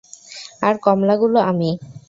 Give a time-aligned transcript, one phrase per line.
[0.61, 1.69] আর কমলাগুলো আমি।